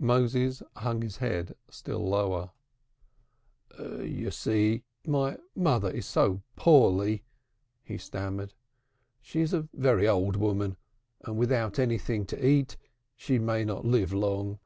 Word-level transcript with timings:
Moses 0.00 0.60
hung 0.78 1.02
his 1.02 1.18
head 1.18 1.54
still 1.70 2.04
lower. 2.04 2.50
"You 3.78 4.32
see 4.32 4.82
my 5.06 5.38
mother 5.54 5.88
is 5.88 6.04
so 6.04 6.42
poorly," 6.56 7.22
he 7.84 7.96
stammered. 7.96 8.54
"She 9.22 9.40
is 9.40 9.54
a 9.54 9.68
very 9.72 10.08
old 10.08 10.34
woman, 10.34 10.78
and 11.20 11.38
without 11.38 11.78
anything 11.78 12.26
to 12.26 12.44
eat 12.44 12.76
she 13.14 13.38
may 13.38 13.64
not 13.64 13.84
live 13.84 14.12
long." 14.12 14.58